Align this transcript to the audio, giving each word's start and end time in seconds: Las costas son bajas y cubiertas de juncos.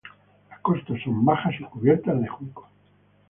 Las 0.49 0.59
costas 0.61 0.99
son 1.03 1.23
bajas 1.23 1.53
y 1.59 1.63
cubiertas 1.65 2.19
de 2.19 2.27
juncos. 2.27 2.65